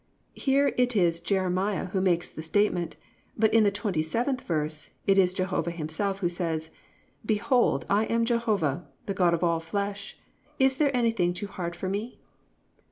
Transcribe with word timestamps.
"+ 0.21 0.33
Here 0.33 0.73
it 0.79 0.95
is 0.95 1.19
Jeremiah 1.19 1.85
who 1.85 2.01
makes 2.01 2.31
the 2.31 2.41
statement, 2.41 2.95
but 3.37 3.53
in 3.53 3.63
the 3.63 3.71
27th 3.71 4.41
verse 4.41 4.89
it 5.05 5.19
is 5.19 5.31
Jehovah 5.31 5.69
Himself 5.69 6.21
who 6.21 6.27
says: 6.27 6.71
+"Behold, 7.23 7.85
I 7.87 8.05
am 8.05 8.25
Jehovah, 8.25 8.87
the 9.05 9.13
God 9.13 9.35
of 9.35 9.43
all 9.43 9.59
flesh: 9.59 10.17
is 10.57 10.77
there 10.77 10.97
anything 10.97 11.33
too 11.33 11.45
hard 11.45 11.75
for 11.75 11.87
me?" 11.87 12.19